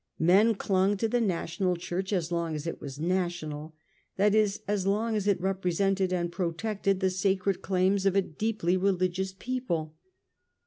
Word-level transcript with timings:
Men 0.17 0.55
clung 0.55 0.97
to 0.97 1.07
the 1.07 1.21
National 1.21 1.75
Church 1.75 2.11
as 2.11 2.31
long 2.31 2.55
as 2.55 2.65
it 2.65 2.81
was 2.81 2.99
national— 2.99 3.75
that 4.17 4.33
is, 4.33 4.61
as 4.67 4.87
long 4.87 5.15
as 5.15 5.27
it 5.27 5.39
repre 5.39 5.71
sented 5.71 6.11
and 6.11 6.31
protected 6.31 7.01
the 7.01 7.11
sacred 7.11 7.61
claims 7.61 8.07
of 8.07 8.15
a 8.15 8.21
deeply 8.23 8.75
religious 8.77 9.31
people. 9.37 9.95